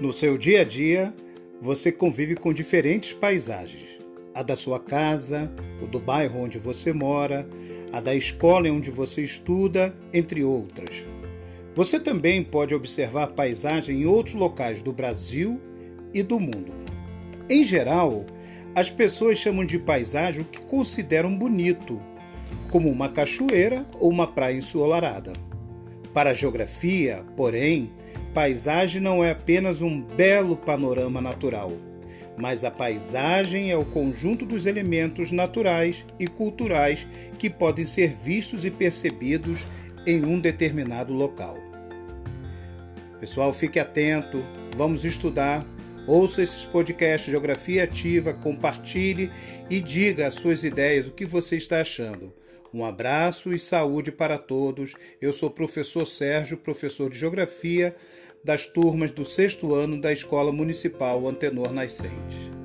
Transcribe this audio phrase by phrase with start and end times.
[0.00, 1.12] No seu dia a dia,
[1.60, 3.98] você convive com diferentes paisagens.
[4.34, 5.52] A da sua casa,
[5.82, 7.46] o do bairro onde você mora,
[7.92, 11.04] a da escola onde você estuda, entre outras.
[11.74, 15.60] Você também pode observar paisagem em outros locais do Brasil
[16.14, 16.72] e do mundo.
[17.50, 18.24] Em geral,
[18.74, 22.00] as pessoas chamam de paisagem o que consideram bonito,
[22.70, 25.34] como uma cachoeira ou uma praia ensolarada.
[26.14, 27.92] Para a geografia, porém,
[28.32, 31.72] paisagem não é apenas um belo panorama natural,
[32.36, 37.06] mas a paisagem é o conjunto dos elementos naturais e culturais
[37.38, 39.66] que podem ser vistos e percebidos
[40.06, 41.58] em um determinado local.
[43.20, 44.42] Pessoal, fique atento,
[44.76, 45.66] vamos estudar.
[46.06, 49.30] Ouça esses podcasts Geografia Ativa, compartilhe
[49.68, 52.32] e diga as suas ideias, o que você está achando.
[52.72, 54.94] Um abraço e saúde para todos.
[55.20, 57.94] Eu sou o professor Sérgio, professor de Geografia
[58.42, 62.59] das turmas do sexto ano da Escola Municipal Antenor Nascente.